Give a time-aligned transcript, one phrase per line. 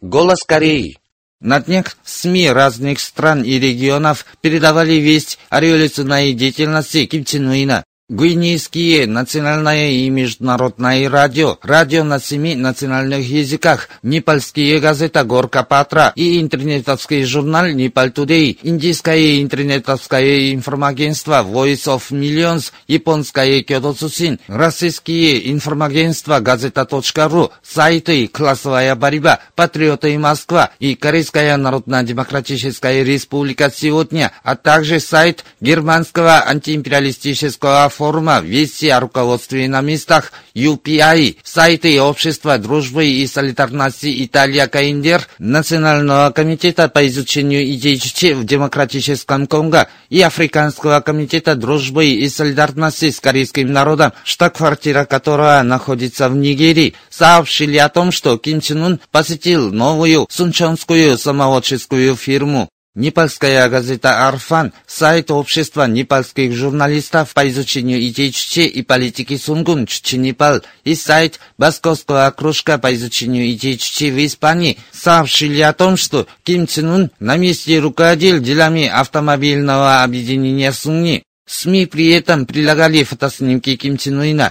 [0.00, 0.96] Голос Кореи.
[1.40, 7.84] На днях СМИ разных стран и регионов передавали весть о революционной деятельности Ким Чен Уина.
[8.10, 16.40] Гвинейские национальное и международное радио, радио на семи национальных языках, непальские газета «Горка Патра» и
[16.40, 26.40] интернетовский журнал «Непал Тудей», индийское интернетовское информагентство «Voice of Millions», японское «Кёдо Цусин», российские информагентства
[26.40, 36.42] «Газета.ру», сайты «Классовая борьба», «Патриоты Москва» и Корейская Народно-Демократическая Республика сегодня, а также сайт германского
[36.46, 45.26] антиимпериалистического форума «Вести о руководстве на местах» UPI, сайты Общества дружбы и солидарности Италия Каиндер,
[45.40, 47.98] Национального комитета по изучению идей
[48.34, 56.28] в демократическом Конго и Африканского комитета дружбы и солидарности с корейским народом, штаб-квартира которого находится
[56.28, 62.68] в Нигерии, сообщили о том, что Ким Чен Ун посетил новую сунчонскую самоводческую фирму.
[62.98, 70.16] Непальская газета «Арфан», сайт общества непальских журналистов по изучению идей Чучи и политики Сунгун Чучи
[70.16, 76.26] Непал и сайт Московского кружка по изучению идей Чучи в Испании сообщили о том, что
[76.42, 81.22] Ким Чен Ун на месте руководил делами автомобильного объединения Сунни.
[81.46, 84.50] СМИ при этом прилагали фотоснимки Ким Чен Уина,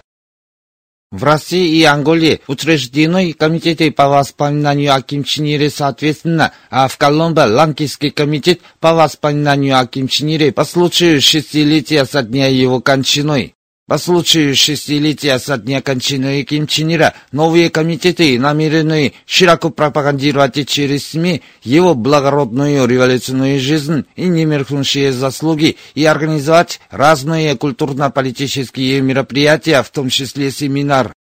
[1.12, 6.98] в России и Анголе учреждены комитеты по воспоминанию о Ким Чен Ире соответственно, а в
[6.98, 12.82] Коломбо Ланкийский комитет по воспоминанию о Ким Чен Ире по случаю шестилетия со дня его
[12.82, 13.57] кончины.
[13.88, 21.08] По случаю шестилетия со дня кончины Ким Чен Ира новые комитеты намерены широко пропагандировать через
[21.08, 30.10] СМИ его благородную революционную жизнь и немеркнущие заслуги и организовать разные культурно-политические мероприятия, в том
[30.10, 31.14] числе семинар.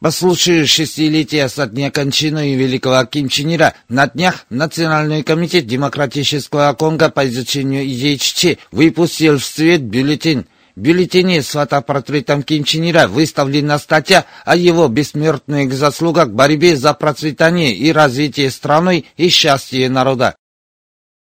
[0.00, 6.72] По случаю шестилетия со дня кончины великого Ким Чен Ира на днях Национальный комитет Демократического
[6.72, 10.46] Конго по изучению идей Чечи выпустил в свет бюллетень
[10.78, 16.94] бюллетене с фотопортретом Ким Чен Ира выставлена статья о его бессмертных заслугах в борьбе за
[16.94, 20.36] процветание и развитие страны и счастье народа.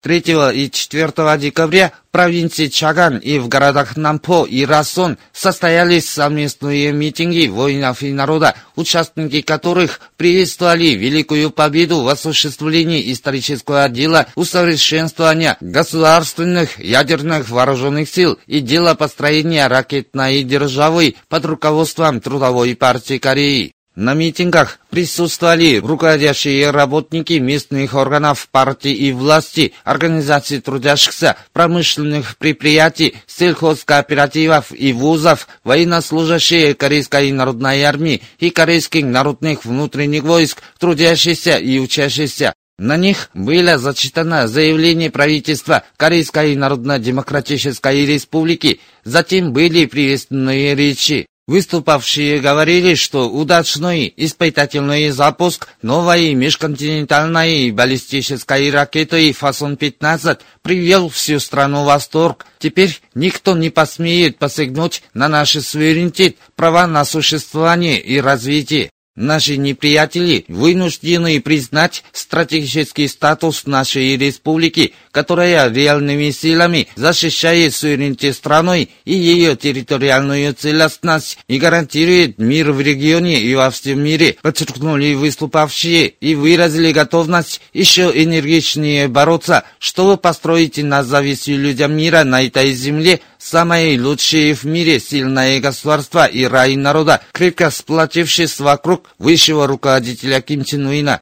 [0.02, 0.24] 3
[0.54, 7.46] и 4 декабря в провинции Чаган и в городах Нампо и Расон состоялись совместные митинги
[7.46, 17.48] воинов и народа, участники которых приветствовали великую победу в осуществлении исторического дела усовершенствования государственных ядерных
[17.48, 23.72] вооруженных сил и дела построения ракетной державы под руководством Трудовой партии Кореи.
[23.94, 34.72] На митингах присутствовали руководящие работники местных органов партии и власти, организаций трудящихся, промышленных предприятий, сельхозкооперативов
[34.72, 42.54] и вузов, военнослужащие Корейской народной армии и корейских народных внутренних войск, трудящиеся и учащиеся.
[42.78, 51.26] На них было зачитано заявление правительства Корейской Народно-Демократической Республики, затем были приветственные речи.
[51.52, 61.88] Выступавшие говорили, что удачный испытательный запуск новой межконтинентальной баллистической ракеты «Фасон-15» привел всю страну в
[61.88, 62.46] восторг.
[62.58, 68.88] Теперь никто не посмеет посягнуть на наш суверенитет, права на существование и развитие.
[69.14, 79.12] Наши неприятели вынуждены признать стратегический статус нашей республики, которая реальными силами защищает суверенитет страны и
[79.12, 86.34] ее территориальную целостность и гарантирует мир в регионе и во всем мире, подчеркнули выступавшие и
[86.34, 94.00] выразили готовность еще энергичнее бороться, чтобы построить на зависть людям мира на этой земле самое
[94.00, 100.86] лучшее в мире сильное государство и рай народа, крепко сплотившись вокруг высшего руководителя Ким Чен
[100.86, 101.20] Уина.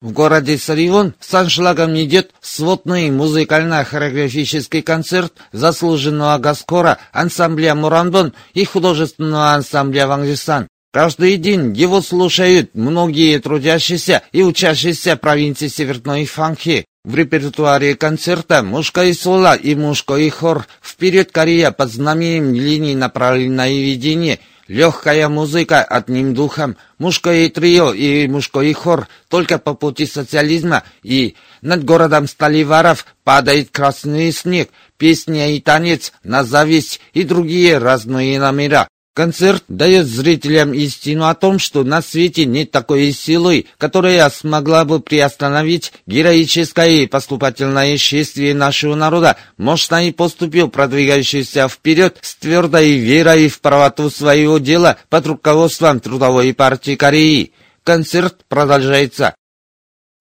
[0.00, 9.52] В городе Саривон с аншлагом идет сводный музыкально-хореографический концерт заслуженного Гаскора, ансамбля Муранбон и художественного
[9.52, 10.66] ансамбля Вангжисан.
[10.92, 16.84] Каждый день его слушают многие трудящиеся и учащиеся провинции Северной Фанхи.
[17.04, 24.38] В репертуаре концерта мужское соло и мужской хор «Вперед, Корея» под знаменем линии направленное видение–
[24.68, 31.84] Легкая музыка одним духом, мужское трио и мужской хор только по пути социализма, и над
[31.84, 38.88] городом Сталиваров падает красный снег, песня и танец на зависть и другие разные номера.
[39.14, 45.00] Концерт дает зрителям истину о том, что на свете нет такой силы, которая смогла бы
[45.00, 53.48] приостановить героическое и поступательное шествие нашего народа, мощно и поступил продвигающийся вперед с твердой верой
[53.48, 57.52] в правоту своего дела под руководством Трудовой партии Кореи.
[57.84, 59.34] Концерт продолжается.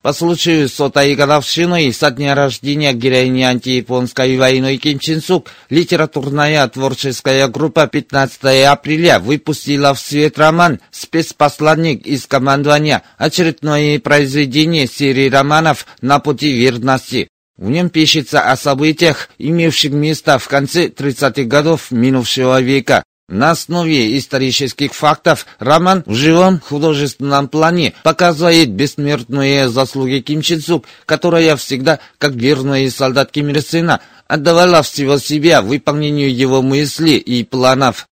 [0.02, 7.48] По случаю сотой годовщины со дня рождения героини антияпонской войны Ким Чен Сук, литературная творческая
[7.48, 16.18] группа 15 апреля выпустила в свет роман «Спецпосланник из командования», очередное произведение серии романов «На
[16.18, 17.28] пути верности».
[17.58, 23.04] В нем пишется о событиях, имевших место в конце 30-х годов минувшего века.
[23.32, 30.86] На основе исторических фактов роман в живом художественном плане показывает бессмертные заслуги Ким Чен Сук,
[31.06, 37.46] которая всегда, как верный солдат Ким Ир Сена, отдавала всего себя выполнению его мыслей и
[37.46, 38.10] планов.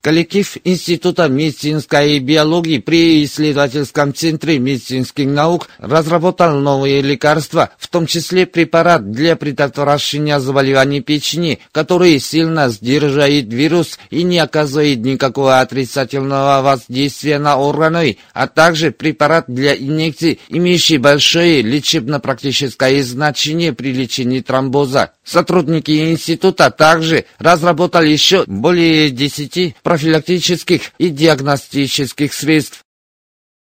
[0.00, 8.46] Коллектив Института медицинской биологии при исследовательском центре медицинских наук разработал новые лекарства, в том числе
[8.46, 17.40] препарат для предотвращения заболеваний печени, который сильно сдерживает вирус и не оказывает никакого отрицательного воздействия
[17.40, 25.10] на органы, а также препарат для инъекций, имеющий большое лечебно-практическое значение при лечении тромбоза.
[25.24, 32.84] Сотрудники института также разработали еще более 10 профилактических и диагностических средств.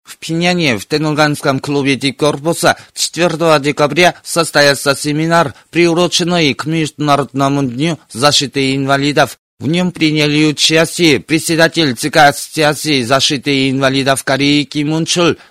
[0.02, 8.74] В Пиняне в Тенуганском клубе Дикорпуса 4 декабря состоялся семинар, приуроченный к Международному дню защиты
[8.74, 9.38] инвалидов.
[9.62, 15.06] В нем приняли участие председатель ЦК Ассоциации защиты инвалидов Кореи Ким Ун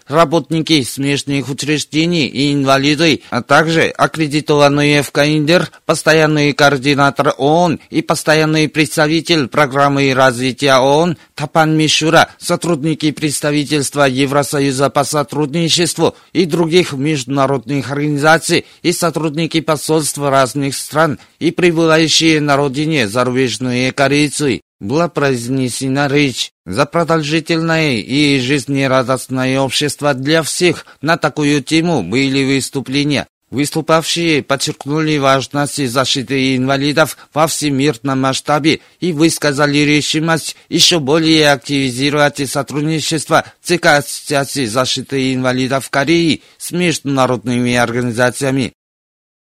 [0.05, 8.67] работники смежных учреждений и инвалиды, а также аккредитованные в КАИНДЕР, постоянный координатор ООН и постоянный
[8.67, 18.65] представитель программы развития ООН Тапан Мишура, сотрудники представительства Евросоюза по сотрудничеству и других международных организаций
[18.81, 26.87] и сотрудники посольств разных стран и прибывающие на родине зарубежные корейцы была произнесена речь за
[26.87, 30.87] продолжительное и жизнерадостное общество для всех.
[31.01, 33.27] На такую тему были выступления.
[33.51, 43.45] Выступавшие подчеркнули важность защиты инвалидов во всемирном масштабе и высказали решимость еще более активизировать сотрудничество
[43.61, 48.73] ЦК Ассоциации защиты инвалидов Кореи с международными организациями.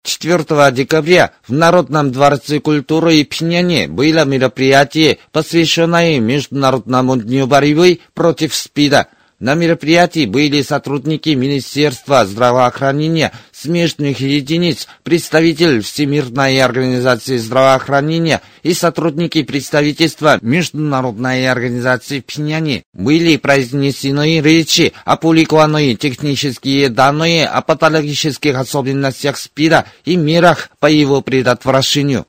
[0.07, 8.55] 4 декабря в Народном дворце культуры и Пхеньяне было мероприятие, посвященное Международному дню борьбы против
[8.55, 9.07] СПИДа.
[9.39, 20.37] На мероприятии были сотрудники Министерства здравоохранения, смежных единиц, представитель Всемирной организации здравоохранения и сотрудники представительства
[20.41, 22.83] Международной организации в Пхеньяне.
[22.93, 32.25] Были произнесены речи, опубликованы технические данные о патологических особенностях СПИДа и мерах по его предотвращению.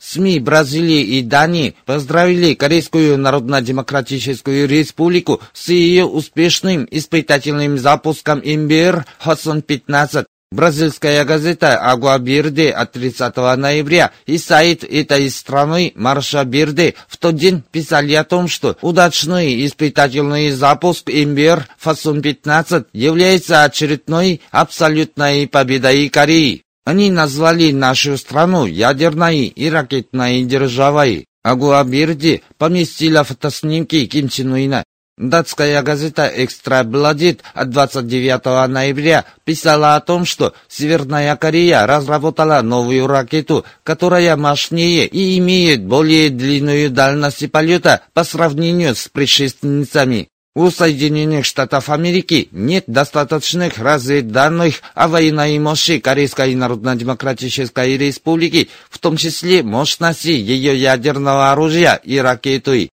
[0.00, 10.26] СМИ Бразилии и Дании поздравили Корейскую Народно-Демократическую Республику с ее успешным испытательным запуском МБР «Ходсон-15».
[10.50, 17.36] Бразильская газета «Агуа Бирде» от 30 ноября и сайт этой страны «Марша Бирде» в тот
[17.36, 26.62] день писали о том, что удачный испытательный запуск МБР «Фасон-15» является очередной абсолютной победой Кореи.
[26.86, 31.26] Они назвали нашу страну ядерной и ракетной державой.
[31.42, 34.82] Агуабирди поместила фотоснимки Ким Чен Уина.
[35.18, 43.08] Датская газета «Экстра Бладит» от 29 ноября писала о том, что Северная Корея разработала новую
[43.08, 50.28] ракету, которая мощнее и имеет более длинную дальность полета по сравнению с предшественницами.
[50.54, 59.16] У Соединенных Штатов Америки нет достаточных разведданных о военной мощи Корейской Народно-Демократической Республики, в том
[59.16, 62.90] числе мощности ее ядерного оружия и ракеты.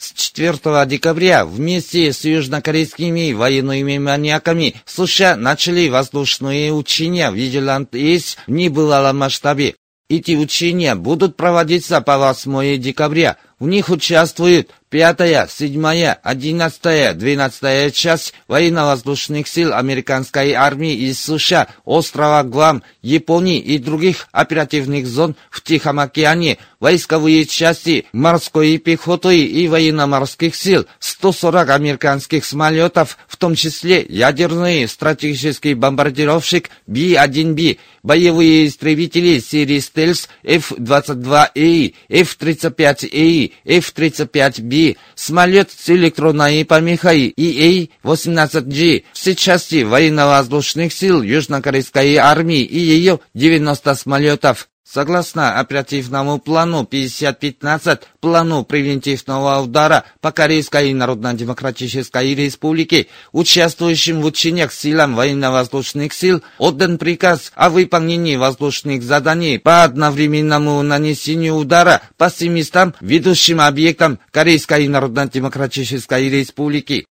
[0.00, 8.50] С 4 декабря вместе с южнокорейскими военными маньяками США начали воздушные учения в Виделанд-Эйс в
[8.50, 9.74] небывалом масштабе.
[10.08, 13.36] Эти учения будут проводиться по 8 декабря.
[13.58, 22.42] В них участвуют Пятая, седьмая, одиннадцатая, двенадцатая часть военно-воздушных сил американской армии из США, острова
[22.42, 30.56] Гуам, Японии и других оперативных зон в Тихом океане, войсковые части морской пехоты и военно-морских
[30.56, 40.28] сил, 140 американских самолетов, в том числе ядерный стратегический бомбардировщик B-1B, боевые истребители серии Стелс
[40.42, 52.78] F-22A, F-35A, F-35B, самолет с электронной помехой EA-18G, все части военно-воздушных сил Южнокорейской армии и
[52.78, 54.68] ее 90 самолетов.
[54.92, 65.14] Согласно оперативному плану 5015, плану превентивного удара по Корейской Народно-Демократической Республике, участвующим в учениях силам
[65.14, 73.60] военно-воздушных сил, отдан приказ о выполнении воздушных заданий по одновременному нанесению удара по 700 ведущим
[73.60, 77.06] объектам Корейской Народно-Демократической Республики.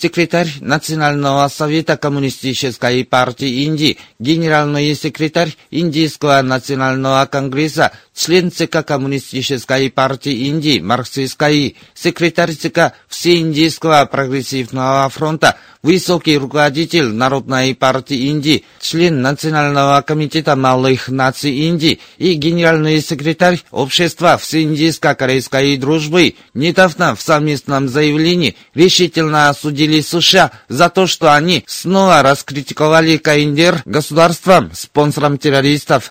[0.00, 10.48] Секретарь Национального совета Коммунистической партии Индии, генеральный секретарь Индийского национального конгресса, член ЦК Коммунистической партии
[10.48, 20.56] Индии, марксистской, секретарь ЦК Всеиндийского прогрессивного фронта, высокий руководитель Народной партии Индии, член Национального комитета
[20.56, 30.00] малых наций Индии и генеральный секретарь Общества Всеиндийско-корейской дружбы недавно в совместном заявлении решительно осудили
[30.00, 36.10] США за то, что они снова раскритиковали КНДР государством, спонсором террористов.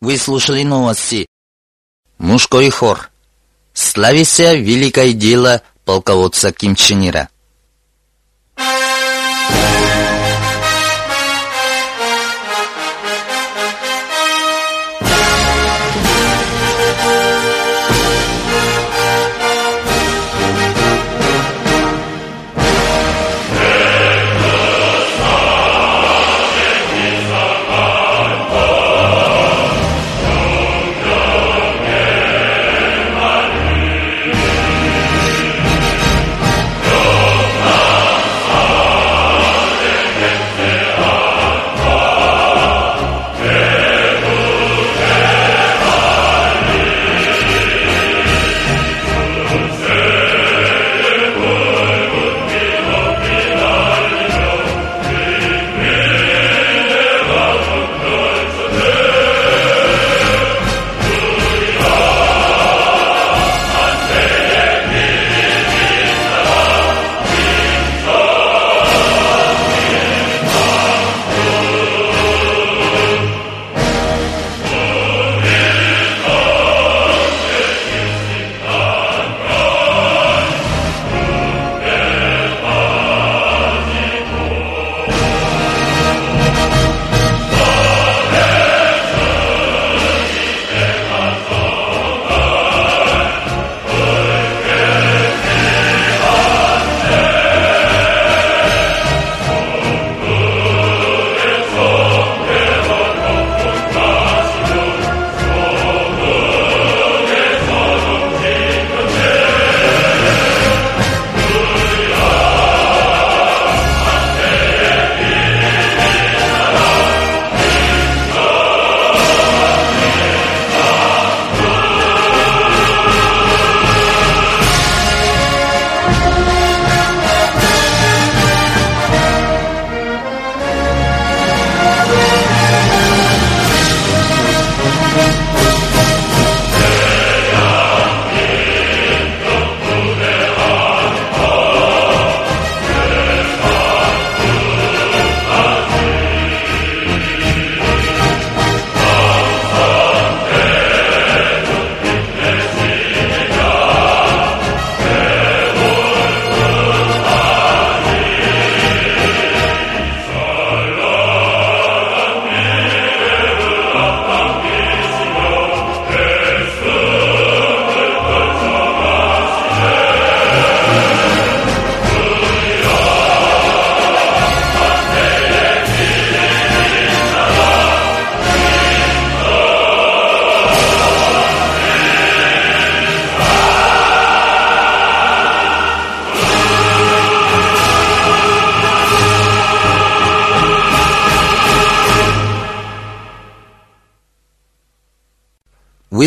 [0.00, 1.26] Вы слушали новости.
[2.18, 3.10] Мужской хор.
[3.72, 7.28] Славися великое дело полководца Ким Чен Ира.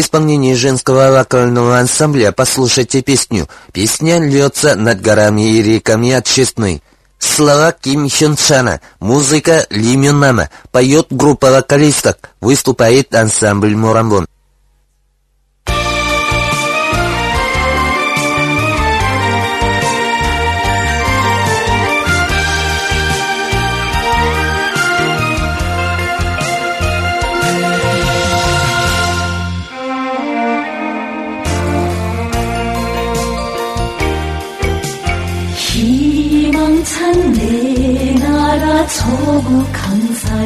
[0.01, 6.81] В исполнении женского вокального ансамбля послушайте песню «Песня льется над горами и реками от Честной».
[7.19, 14.25] Слова Ким Хён Чана, музыка Ли Мюн Нама, поет группа вокалисток, выступает ансамбль Мурамбон.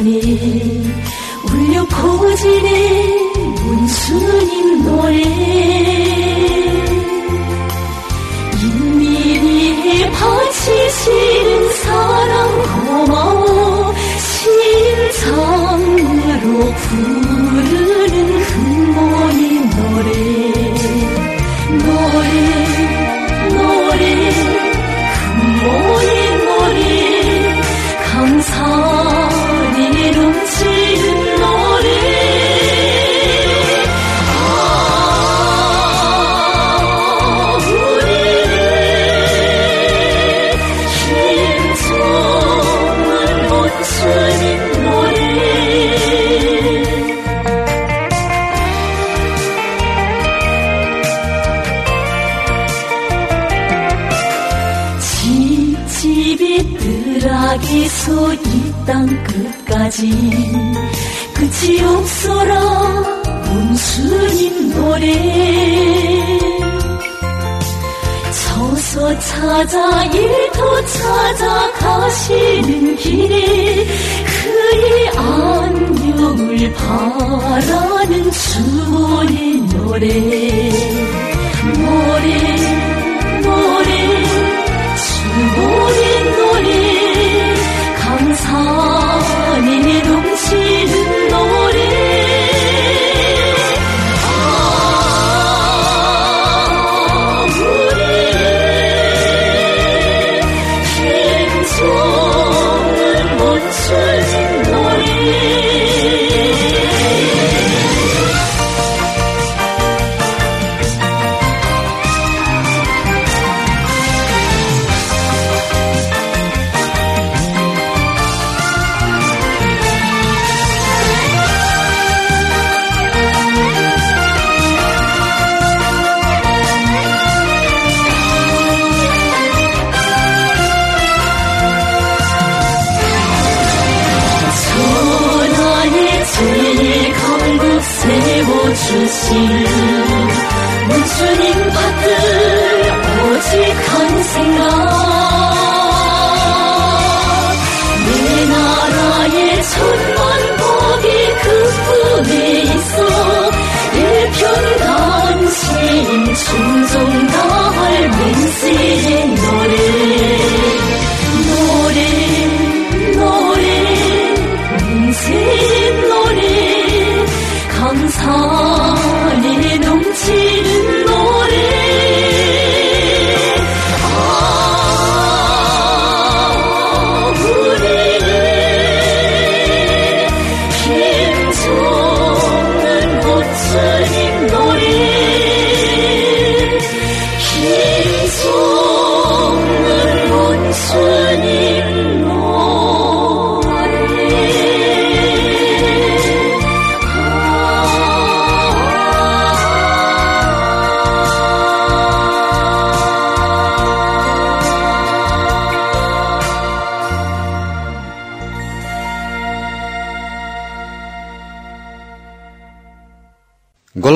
[0.08, 4.55] 울려 퍼지는 문순이.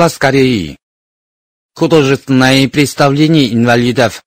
[0.01, 0.77] Голос Кореи.
[1.75, 4.23] Художественное представление инвалидов.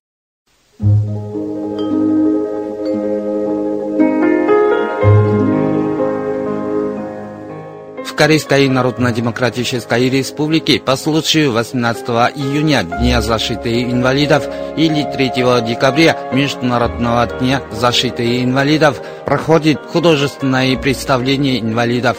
[7.98, 12.06] В Корейской Народно-Демократической Республике по случаю 18
[12.36, 22.18] июня Дня защиты инвалидов или 3 декабря Международного дня защиты инвалидов проходит художественное представление инвалидов.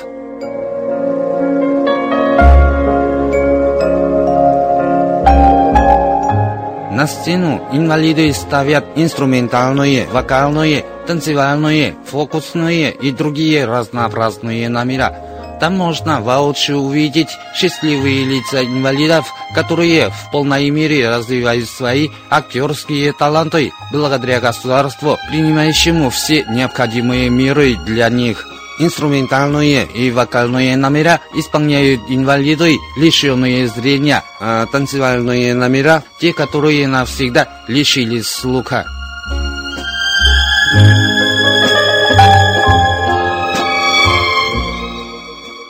[6.95, 15.13] На сцену инвалиды ставят инструментальные, вокальные, танцевальные, фокусные и другие разнообразные номера.
[15.59, 23.73] Там можно воочию увидеть счастливые лица инвалидов, которые в полной мере развивают свои актерские таланты
[23.91, 28.47] благодаря государству, принимающему все необходимые меры для них.
[28.77, 38.27] Инструментальные и вокальные номера исполняют инвалиды, лишенные зрения, а танцевальные номера– те, которые навсегда лишились
[38.27, 38.85] слуха.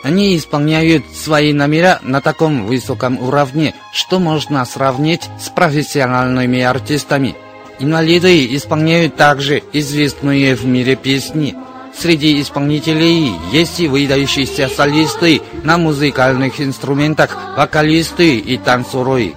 [0.03, 7.35] Они исполняют свои номера на таком высоком уровне, что можно сравнить с профессиональными артистами.
[7.79, 11.55] Инвалиды исполняют также известные в мире песни.
[11.97, 19.33] Среди исполнителей есть и выдающиеся солисты на музыкальных инструментах, вокалисты и танцоры.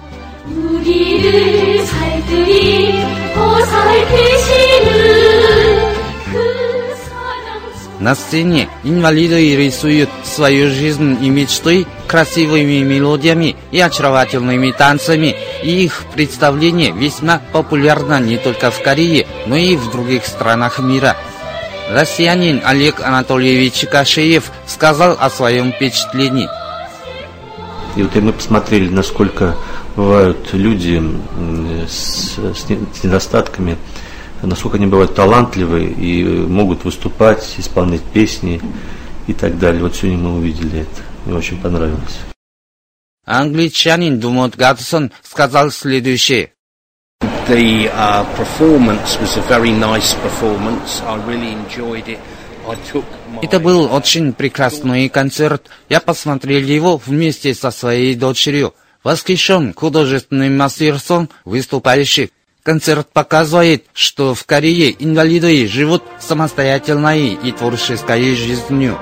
[7.99, 15.35] На сцене инвалиды рисуют свою жизнь и мечты красивыми мелодиями и очаровательными танцами.
[15.63, 21.17] И их представление весьма популярно не только в Корее, но и в других странах мира.
[21.89, 26.47] Россиянин Олег Анатольевич Кашеев сказал о своем впечатлении.
[27.95, 29.55] И вот и мы посмотрели, насколько
[29.95, 31.01] бывают люди
[31.87, 33.75] с, с не- с недостатками,
[34.43, 38.61] насколько они бывают талантливы и могут выступать, исполнять песни
[39.25, 39.81] и так далее.
[39.81, 41.01] Вот сегодня мы увидели это.
[41.25, 42.17] Мне очень понравилось.
[43.25, 46.53] Англичанин Думот Гадсон сказал следующее.
[47.49, 51.01] The uh, performance was a very nice performance.
[51.01, 52.19] I really enjoyed it.
[52.67, 53.03] I took
[53.41, 55.67] Это был очень прекрасный концерт.
[55.89, 58.75] Я посмотрел его вместе со своей дочерью.
[59.03, 62.29] Восхищен художественным мастерством выступающих.
[62.61, 68.99] Концерт показывает, что в Корее инвалиды живут самостоятельной и творческой жизнью.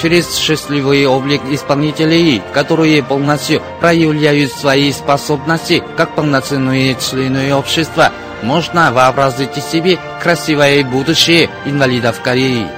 [0.00, 9.54] Через счастливый облик исполнителей, которые полностью проявляют свои способности как полноценные члены общества, можно вообразить
[9.64, 12.68] себе красивое будущее инвалидов Кореи.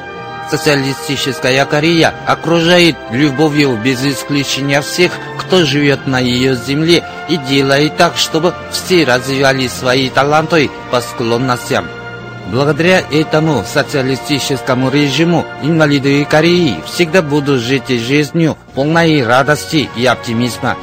[0.50, 8.16] Социалистическая Корея окружает любовью без исключения всех, кто живет на ее земле и делает так,
[8.16, 11.86] чтобы все развивали свои таланты по склонностям.
[12.48, 20.76] Благодаря этому социалистическому режиму инвалиды Кореи всегда будут жить жизнью полной радости и оптимизма.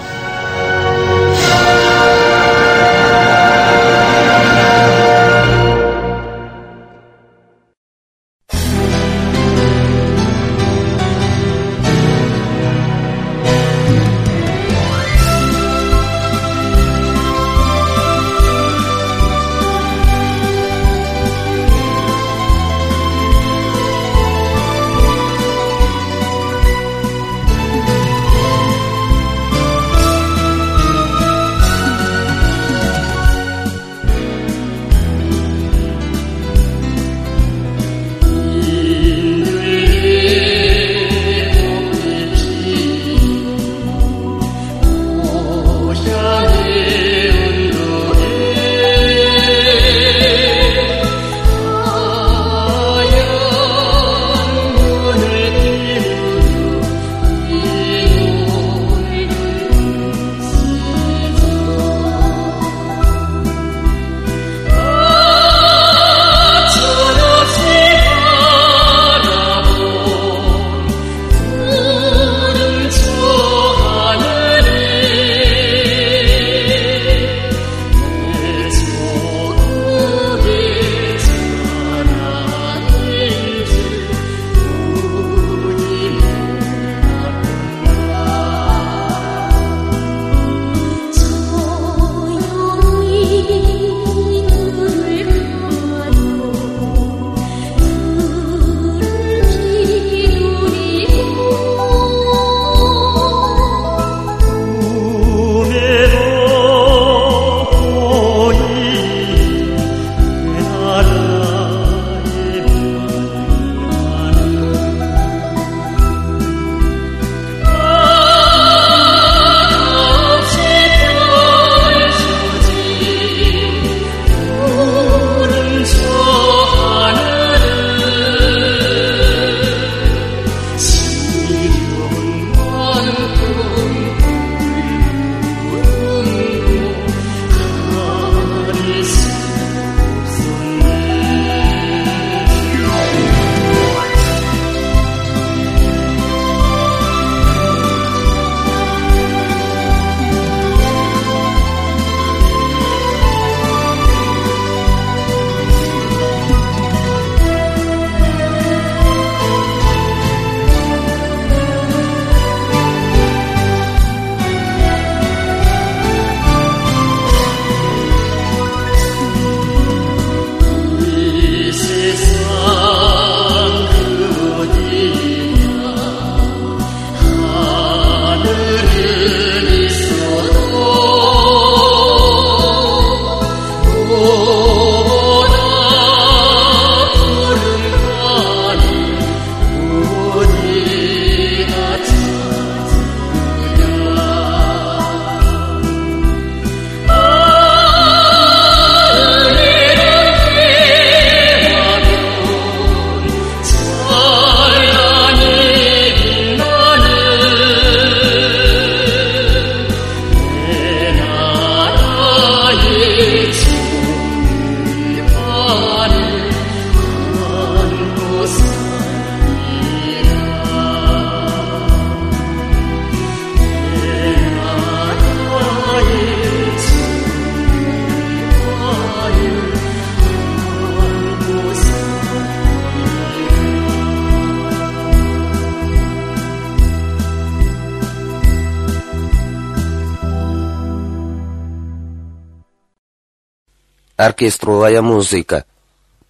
[244.27, 245.65] Оркестровая музыка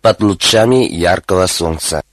[0.01, 2.03] под лучами яркого солнца.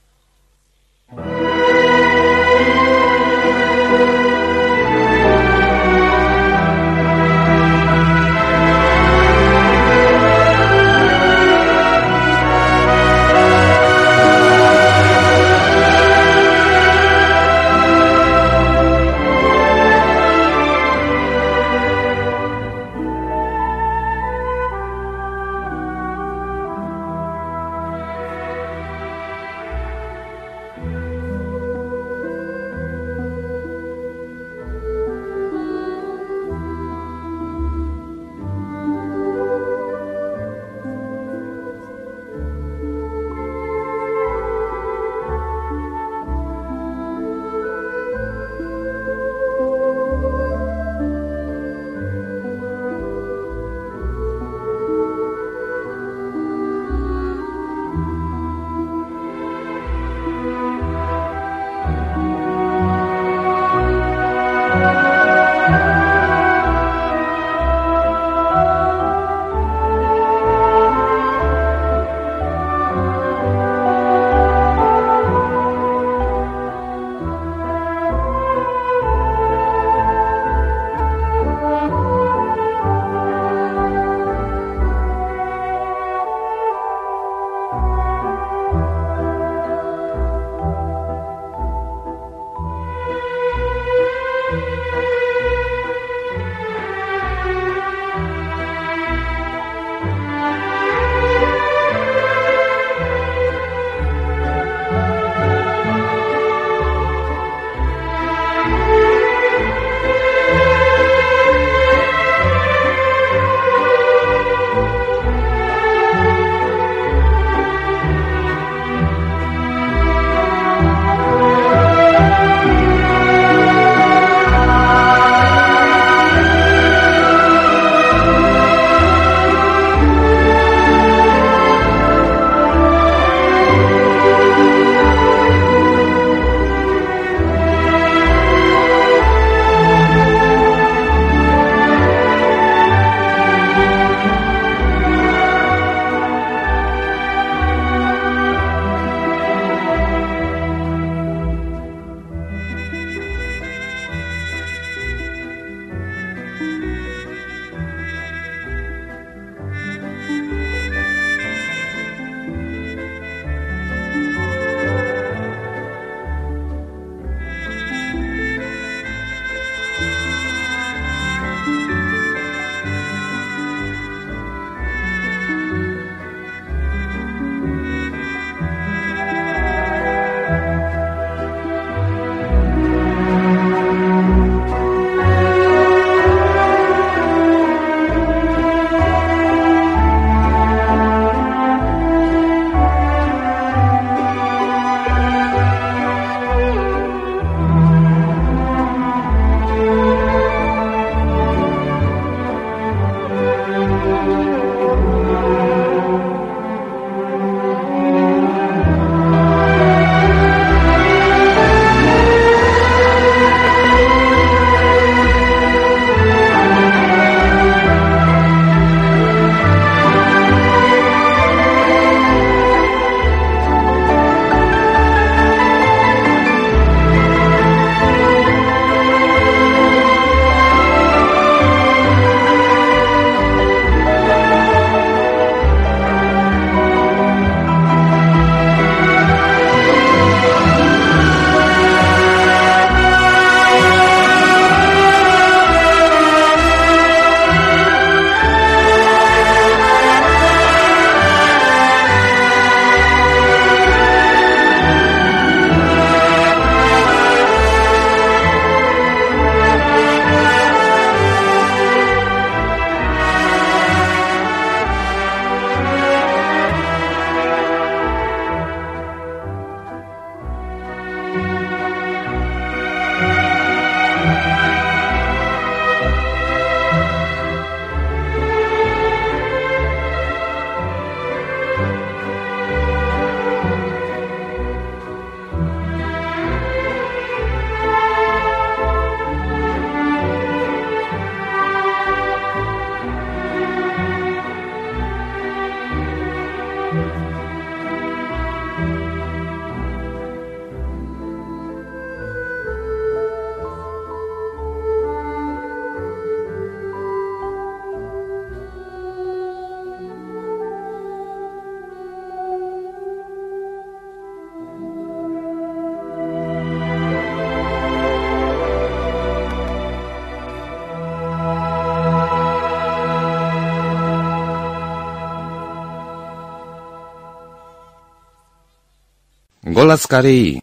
[329.74, 330.62] Голос Кореи.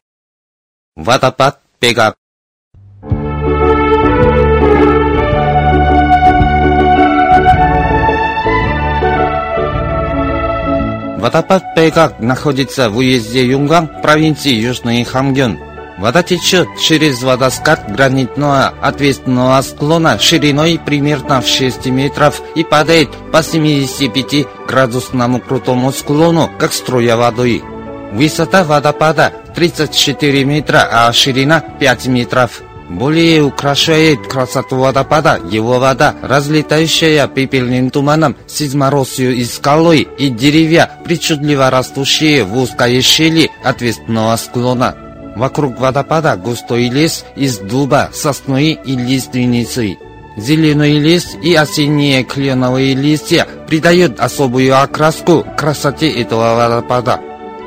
[0.96, 2.16] Водопад Пегак.
[11.20, 15.60] Водопад Пейгак находится в уезде Юнган, провинции Южный Хамгён.
[15.98, 23.44] Вода течет через водоскат гранитного ответственного склона шириной примерно в 6 метров и падает по
[23.44, 27.62] 75 градусному крутому склону, как струя воды.
[28.12, 32.62] Высота водопада 34 метра, а ширина 5 метров.
[32.90, 40.92] Более украшает красоту водопада его вода, разлетающая пепельным туманом, с изморозью и скалой, и деревья,
[41.06, 44.94] причудливо растущие в узкой щели ответственного склона.
[45.38, 49.98] Вокруг водопада густой лес из дуба, сосны и лиственницы.
[50.36, 57.22] Зеленый лес и осенние кленовые листья придают особую окраску красоте этого водопада.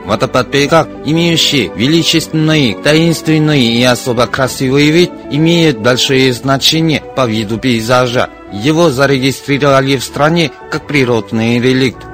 [0.05, 8.29] Ватападпейкак, имеющий величественный, таинственный и особо красивый вид, имеет большое значение по виду пейзажа.
[8.53, 12.13] Его зарегистрировали в стране как природный реликт.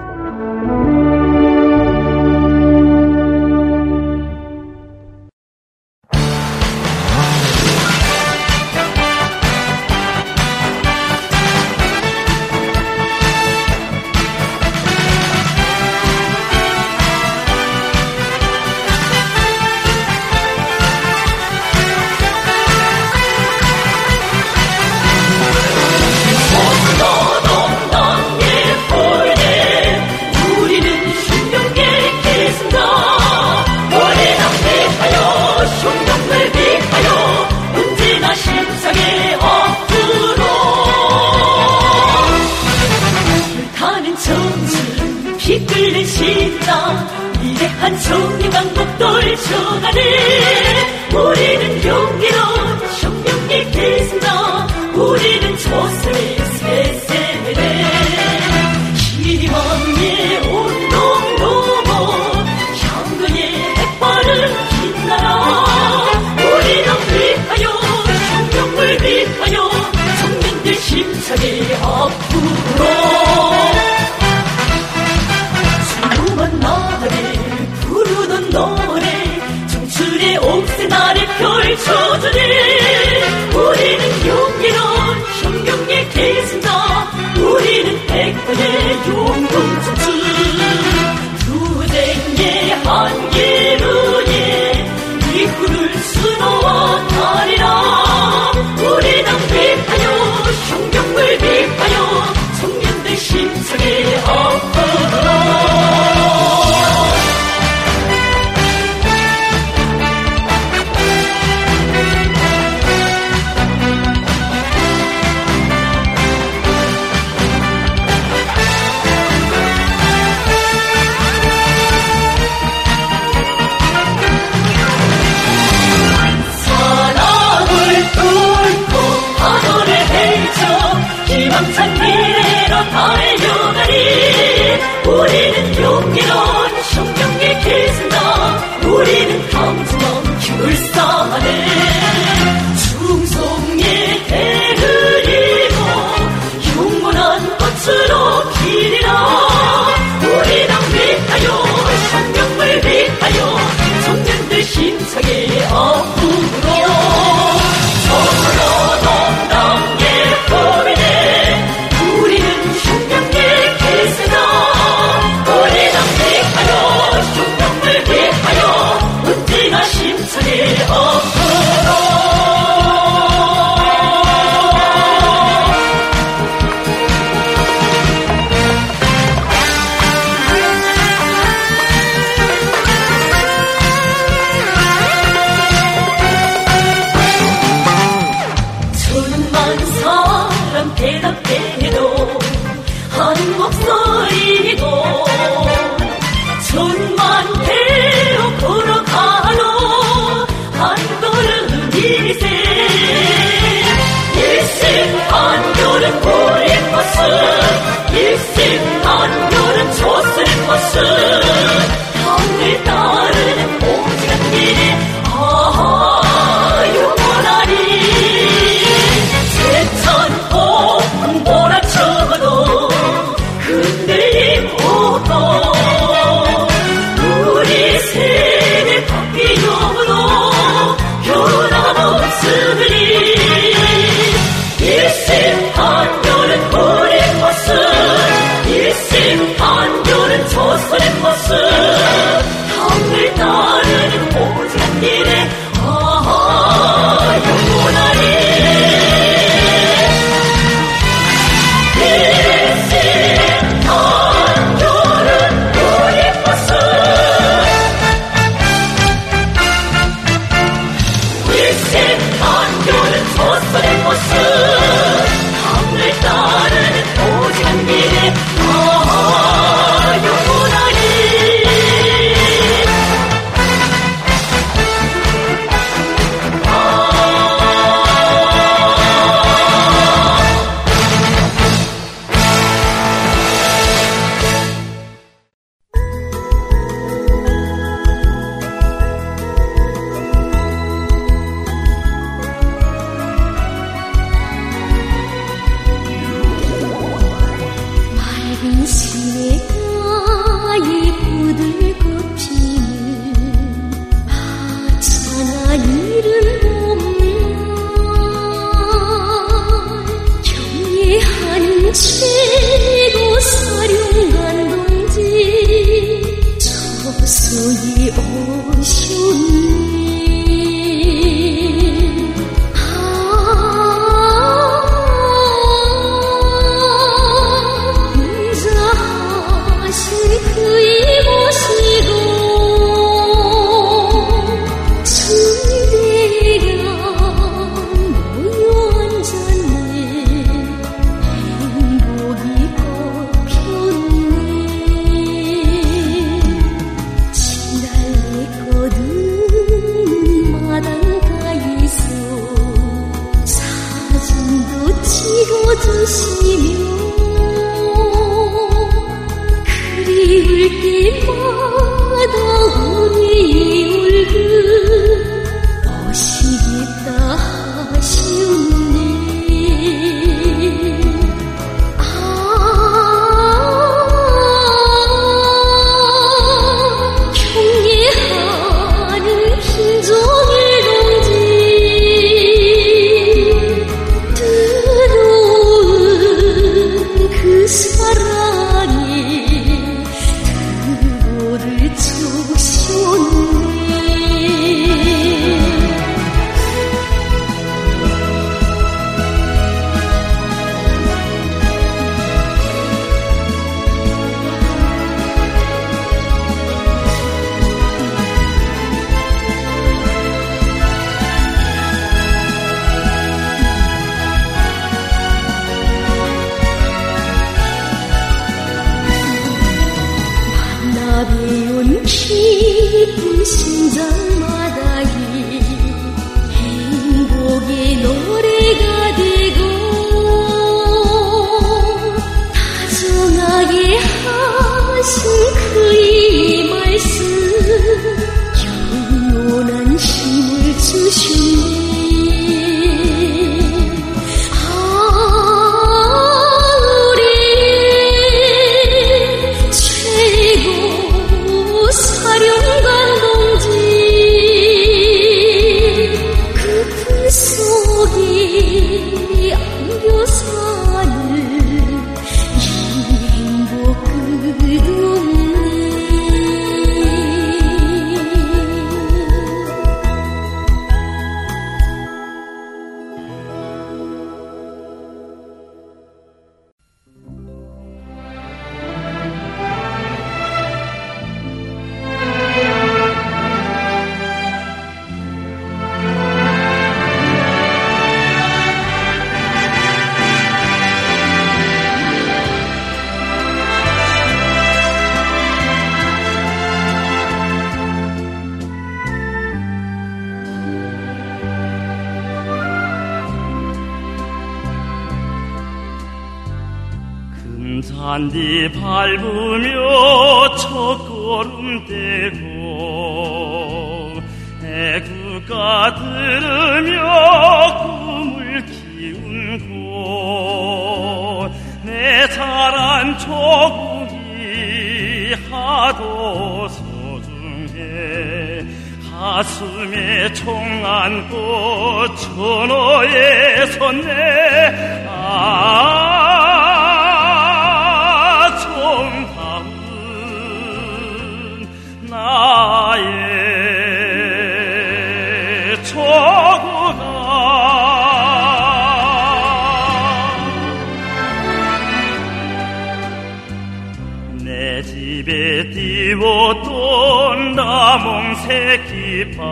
[558.71, 559.43] 내 깃발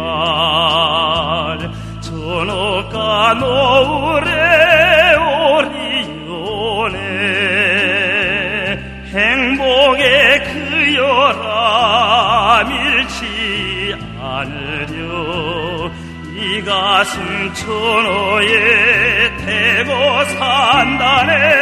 [2.01, 4.31] 저녁과 노을에
[5.59, 6.99] 오리오네.
[9.13, 11.43] 행복의 그여라
[12.69, 15.91] 밀지 않으려.
[16.37, 19.91] 이 가슴 천호에 태고
[20.39, 21.58] 산다네.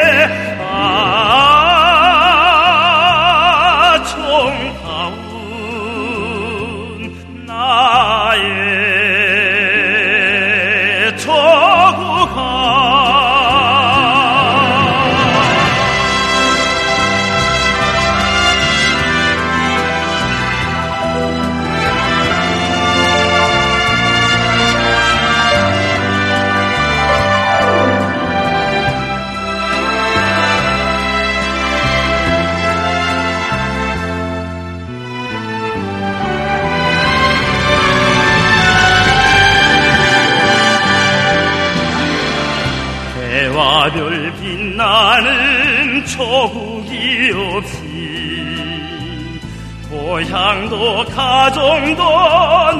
[51.15, 52.03] 가정도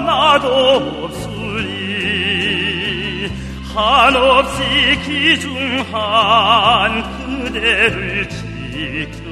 [0.05, 1.87] 나도 없으리.
[3.75, 5.93] 한없이 기중한
[7.45, 9.27] 그대를 지켜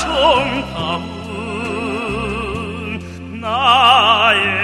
[0.03, 1.19] 총다운
[3.41, 4.58] 나의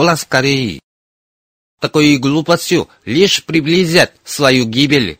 [0.00, 0.80] Голос Кореи.
[1.78, 5.18] Такой глупостью лишь приблизят свою гибель.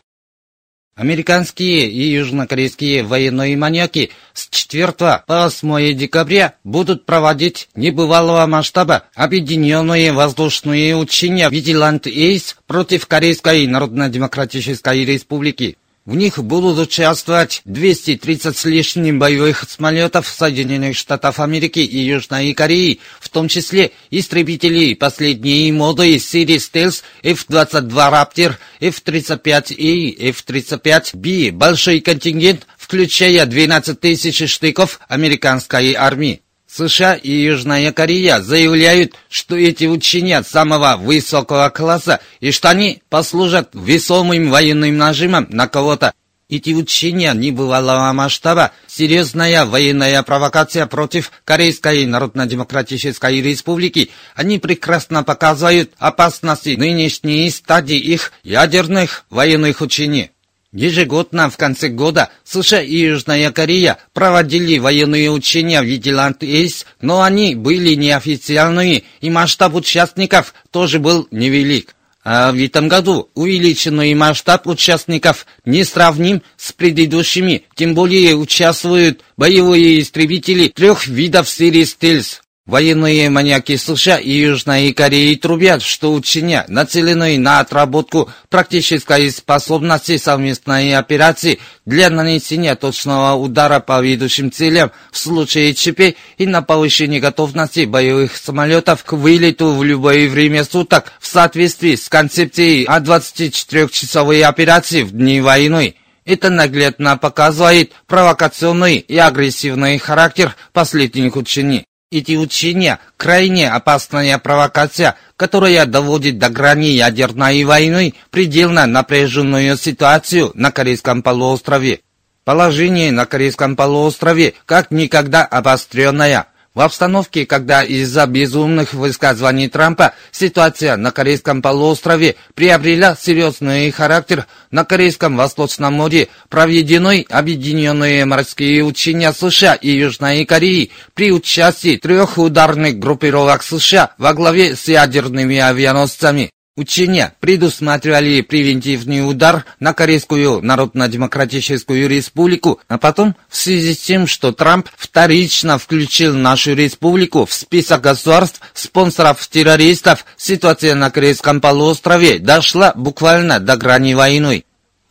[0.95, 10.13] Американские и южнокорейские военные маньяки с 4 по 8 декабря будут проводить небывалого масштаба объединенные
[10.13, 15.77] воздушные учения «Вигилант Эйс» против Корейской Народно-Демократической Республики.
[16.03, 22.99] В них будут участвовать 230 с лишним боевых самолетов Соединенных Штатов Америки и Южной Кореи,
[23.19, 32.65] в том числе истребители последней моды Series Stealth F-22 Raptor, F-35A и F-35B, большой контингент,
[32.79, 36.41] включая 12 тысяч штыков американской армии.
[36.73, 43.71] США и Южная Корея заявляют, что эти учения самого высокого класса и что они послужат
[43.73, 46.13] весомым военным нажимом на кого-то.
[46.47, 54.09] Эти учения небывалого масштаба– серьезная военная провокация против Корейской Народно-Демократической Республики.
[54.35, 60.31] Они прекрасно показывают опасности нынешней стадии их ядерных военных учений.
[60.73, 67.21] Ежегодно в конце года США и Южная Корея проводили военные учения в Вигилант Эйс, но
[67.21, 71.93] они были неофициальные, и масштаб участников тоже был невелик.
[72.23, 79.99] А в этом году увеличенный масштаб участников не сравним с предыдущими, тем более участвуют боевые
[79.99, 82.41] истребители трех видов серии «Стельс».
[82.67, 90.93] Военные маньяки США и Южной Кореи трубят, что учения, нацеленные на отработку практической способности совместной
[90.95, 97.85] операции для нанесения точного удара по ведущим целям в случае ЧП и на повышение готовности
[97.85, 105.01] боевых самолетов к вылету в любое время суток в соответствии с концепцией о 24-часовой операции
[105.01, 105.95] в дни войны.
[106.25, 111.85] Это наглядно показывает провокационный и агрессивный характер последних учений.
[112.11, 120.71] Эти учения– крайне опасная провокация, которая доводит до грани ядерной войны предельно напряженную ситуацию на
[120.73, 122.01] Корейском полуострове.
[122.43, 126.47] Положение на Корейском полуострове как никогда обостренное.
[126.73, 134.85] В обстановке, когда из-за безумных высказываний Трампа ситуация на Корейском полуострове приобрела серьезный характер, на
[134.85, 142.97] Корейском Восточном море проведены объединенные морские учения США и Южной Кореи при участии трех ударных
[142.99, 146.51] группировок США во главе с ядерными авианосцами.
[146.77, 154.53] Учения предусматривали превентивный удар на Корейскую Народно-Демократическую Республику, а потом, в связи с тем, что
[154.53, 162.93] Трамп вторично включил нашу республику в список государств, спонсоров террористов, ситуация на Корейском полуострове дошла
[162.95, 164.63] буквально до грани войны.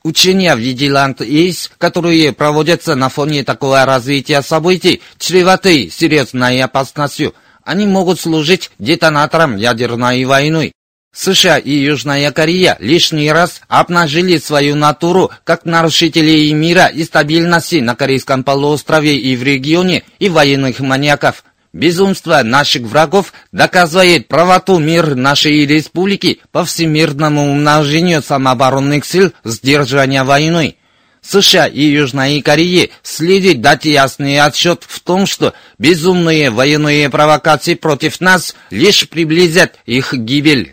[0.02, 7.34] Учения Вигилант Эйс, которые проводятся на фоне такого развития событий, чреваты серьезной опасностью.
[7.64, 10.72] Они могут служить детонатором ядерной войны.
[11.12, 17.96] США и Южная Корея лишний раз обнажили свою натуру как нарушителей мира и стабильности на
[17.96, 21.44] Корейском полуострове и в регионе и военных маньяков.
[21.72, 30.76] Безумство наших врагов доказывает правоту мир нашей республики по всемирному умножению самооборонных сил сдерживания войны.
[31.22, 38.20] США и Южной Корее следует дать ясный отчет в том, что безумные военные провокации против
[38.20, 40.72] нас лишь приблизят их гибель.